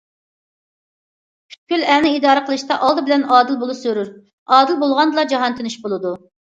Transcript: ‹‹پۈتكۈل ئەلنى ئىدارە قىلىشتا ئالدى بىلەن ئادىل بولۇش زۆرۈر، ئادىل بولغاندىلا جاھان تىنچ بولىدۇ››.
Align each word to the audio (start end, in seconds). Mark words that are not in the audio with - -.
‹‹پۈتكۈل 1.57 1.85
ئەلنى 1.89 2.15
ئىدارە 2.15 2.43
قىلىشتا 2.49 2.81
ئالدى 2.87 3.07
بىلەن 3.11 3.29
ئادىل 3.37 3.63
بولۇش 3.65 3.87
زۆرۈر، 3.87 4.13
ئادىل 4.57 4.85
بولغاندىلا 4.87 5.31
جاھان 5.35 5.63
تىنچ 5.63 5.83
بولىدۇ››. 5.87 6.21